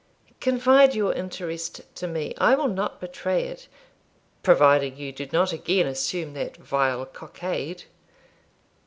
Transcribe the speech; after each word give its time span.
Confide 0.39 0.95
your 0.95 1.13
interest 1.13 1.81
to 1.97 2.07
me; 2.07 2.33
I 2.39 2.55
will 2.55 2.67
not 2.69 2.99
betray 2.99 3.43
it, 3.43 3.67
providing 4.41 4.97
you 4.97 5.11
do 5.11 5.27
not 5.31 5.53
again 5.53 5.85
assume 5.85 6.33
that 6.33 6.57
vile 6.57 7.05
cockade.' 7.05 7.83